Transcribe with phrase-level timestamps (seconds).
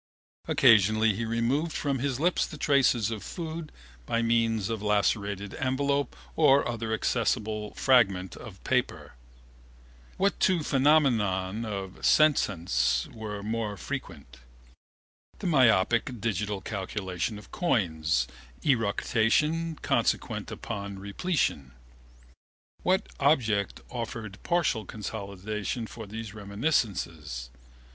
[0.47, 3.71] Occasionally he removed from his lips the traces of food
[4.07, 9.13] by means of a lacerated envelope or other accessible fragment of paper.
[10.17, 11.23] What two phenomena
[11.67, 14.39] of senescence were more frequent?
[15.37, 18.27] The myopic digital calculation of coins,
[18.63, 21.73] eructation consequent upon repletion.
[22.81, 27.51] What object offered partial consolation for these reminiscences?